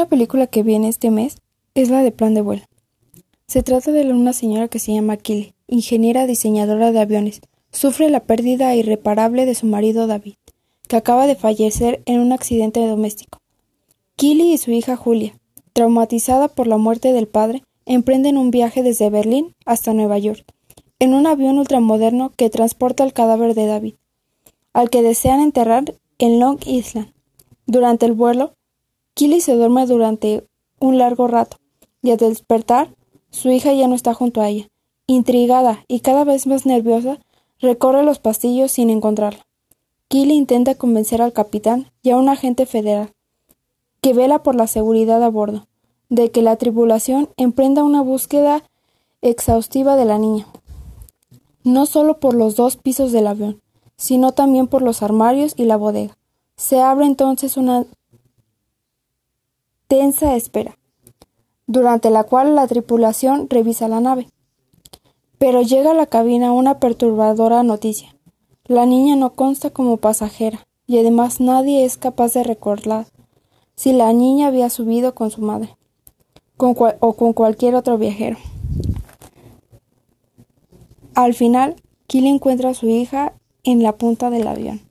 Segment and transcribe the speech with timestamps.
[0.00, 1.36] Una película que viene este mes
[1.74, 2.62] es la de Plan de Vuelo.
[3.46, 7.42] Se trata de una señora que se llama Kili, ingeniera diseñadora de aviones.
[7.70, 10.36] Sufre la pérdida irreparable de su marido David,
[10.88, 13.40] que acaba de fallecer en un accidente doméstico.
[14.16, 15.38] Kili y su hija Julia,
[15.74, 20.46] traumatizada por la muerte del padre, emprenden un viaje desde Berlín hasta Nueva York,
[20.98, 23.94] en un avión ultramoderno que transporta el cadáver de David,
[24.72, 27.12] al que desean enterrar en Long Island.
[27.66, 28.54] Durante el vuelo,
[29.20, 30.46] Killy se duerme durante
[30.78, 31.58] un largo rato,
[32.00, 32.88] y al despertar,
[33.28, 34.68] su hija ya no está junto a ella.
[35.06, 37.18] Intrigada y cada vez más nerviosa,
[37.58, 39.46] recorre los pasillos sin encontrarla.
[40.08, 43.12] Killy intenta convencer al capitán y a un agente federal,
[44.00, 45.66] que vela por la seguridad a bordo,
[46.08, 48.62] de que la tripulación emprenda una búsqueda
[49.20, 50.46] exhaustiva de la niña,
[51.62, 53.60] no solo por los dos pisos del avión,
[53.98, 56.16] sino también por los armarios y la bodega.
[56.56, 57.84] Se abre entonces una
[59.90, 60.78] tensa espera,
[61.66, 64.28] durante la cual la tripulación revisa la nave.
[65.36, 68.14] Pero llega a la cabina una perturbadora noticia.
[68.66, 73.06] La niña no consta como pasajera, y además nadie es capaz de recordar
[73.74, 75.76] si la niña había subido con su madre
[76.56, 78.36] o con cualquier otro viajero.
[81.14, 81.74] Al final,
[82.06, 83.32] Kill encuentra a su hija
[83.64, 84.89] en la punta del avión.